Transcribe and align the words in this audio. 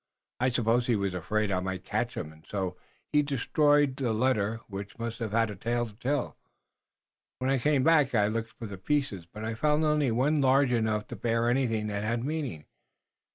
I 0.39 0.49
suppose 0.49 0.87
he 0.87 0.95
was 0.95 1.13
afraid 1.13 1.51
I 1.51 1.59
might 1.59 1.83
catch 1.83 2.17
him, 2.17 2.31
and 2.33 2.43
so 2.49 2.75
he 3.13 3.21
destroyed 3.21 3.95
the 3.97 4.13
letter 4.13 4.59
which 4.67 4.97
must 4.97 5.19
have 5.19 5.31
had 5.31 5.51
a 5.51 5.55
tale 5.55 5.85
to 5.85 5.93
tell. 5.93 6.37
When 7.37 7.51
I 7.51 7.59
came 7.59 7.83
back 7.83 8.15
I 8.15 8.25
looked 8.25 8.53
for 8.53 8.65
the 8.65 8.79
pieces, 8.79 9.27
but 9.27 9.45
I 9.45 9.53
found 9.53 9.83
only 9.83 10.09
one 10.09 10.41
large 10.41 10.71
enough 10.71 11.07
to 11.09 11.15
bear 11.15 11.51
anything 11.51 11.85
that 11.89 12.01
had 12.03 12.23
meaning." 12.23 12.65